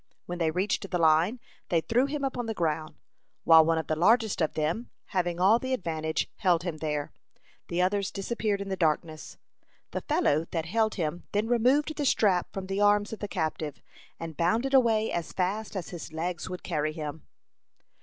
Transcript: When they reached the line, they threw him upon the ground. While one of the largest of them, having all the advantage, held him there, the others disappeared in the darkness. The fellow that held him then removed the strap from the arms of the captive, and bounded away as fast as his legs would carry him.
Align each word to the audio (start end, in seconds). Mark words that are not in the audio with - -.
When 0.25 0.39
they 0.39 0.49
reached 0.49 0.89
the 0.89 0.97
line, 0.97 1.39
they 1.69 1.79
threw 1.79 2.07
him 2.07 2.23
upon 2.23 2.47
the 2.47 2.55
ground. 2.55 2.95
While 3.43 3.63
one 3.63 3.77
of 3.77 3.85
the 3.85 3.95
largest 3.95 4.41
of 4.41 4.55
them, 4.55 4.89
having 5.09 5.39
all 5.39 5.59
the 5.59 5.73
advantage, 5.73 6.27
held 6.37 6.63
him 6.63 6.77
there, 6.77 7.11
the 7.67 7.83
others 7.83 8.09
disappeared 8.09 8.61
in 8.61 8.69
the 8.69 8.75
darkness. 8.75 9.37
The 9.91 10.01
fellow 10.01 10.45
that 10.49 10.65
held 10.65 10.95
him 10.95 11.25
then 11.33 11.45
removed 11.47 11.95
the 11.95 12.05
strap 12.05 12.51
from 12.51 12.65
the 12.65 12.81
arms 12.81 13.13
of 13.13 13.19
the 13.19 13.27
captive, 13.27 13.79
and 14.19 14.35
bounded 14.35 14.73
away 14.73 15.11
as 15.11 15.33
fast 15.33 15.75
as 15.75 15.89
his 15.89 16.11
legs 16.11 16.49
would 16.49 16.63
carry 16.63 16.93
him. 16.93 17.21